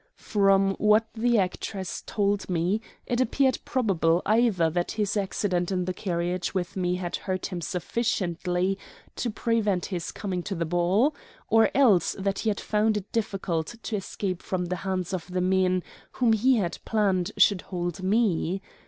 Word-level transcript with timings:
From 0.17 0.71
what 0.79 1.07
the 1.13 1.37
actress 1.37 2.01
told 2.07 2.49
me, 2.49 2.81
it 3.05 3.21
appeared 3.21 3.59
probable 3.65 4.23
either 4.25 4.67
that 4.67 4.93
his 4.93 5.15
accident 5.15 5.71
in 5.71 5.85
the 5.85 5.93
carriage 5.93 6.55
with 6.55 6.75
me 6.75 6.95
had 6.95 7.17
hurt 7.17 7.45
him 7.51 7.61
sufficiently 7.61 8.79
to 9.15 9.29
prevent 9.29 9.85
his 9.93 10.11
coming 10.11 10.41
to 10.41 10.55
the 10.55 10.65
ball, 10.65 11.13
or 11.49 11.69
else 11.75 12.15
that 12.17 12.39
he 12.39 12.49
had 12.49 12.59
found 12.59 12.97
it 12.97 13.11
difficult 13.11 13.75
to 13.83 13.95
escape 13.95 14.41
from 14.41 14.65
the 14.65 14.77
hands 14.77 15.13
of 15.13 15.27
the 15.31 15.39
men 15.39 15.83
whom 16.13 16.33
he 16.33 16.57
had 16.57 16.79
planned 16.83 17.31
should 17.37 17.61
hold 17.61 18.01
me. 18.01 18.59